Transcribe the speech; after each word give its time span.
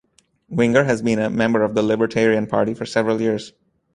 Winger 0.49 0.85
has 0.85 1.03
been 1.03 1.19
a 1.19 1.29
member 1.29 1.61
of 1.61 1.75
the 1.75 1.83
Libertarian 1.83 2.47
Party 2.47 2.73
for 2.73 2.87
several 2.87 3.21
years. 3.21 3.53